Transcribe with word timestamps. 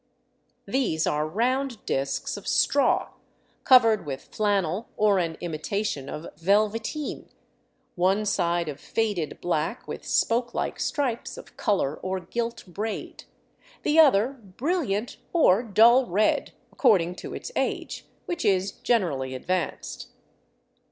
These 0.65 1.05
are 1.05 1.27
round 1.27 1.85
disks 1.85 2.35
of 2.35 2.47
straw, 2.47 3.09
covered 3.63 4.03
with 4.03 4.29
flannel 4.33 4.89
or 4.97 5.19
an 5.19 5.37
imitation 5.41 6.09
of 6.09 6.25
velveteen, 6.41 7.29
one 7.93 8.25
side 8.25 8.67
of 8.67 8.79
faded 8.79 9.39
black 9.41 9.87
with 9.87 10.03
spoke 10.03 10.55
like 10.55 10.79
stripes 10.79 11.37
of 11.37 11.55
color 11.55 11.97
or 11.99 12.19
gilt 12.19 12.65
braid, 12.65 13.25
the 13.83 13.99
other 13.99 14.29
brilliant 14.57 15.17
or 15.33 15.61
dull 15.61 16.07
red, 16.07 16.53
according 16.71 17.13
to 17.17 17.35
its 17.35 17.51
age, 17.55 18.07
which 18.25 18.43
is 18.43 18.71
generally 18.71 19.35
advanced. 19.35 20.07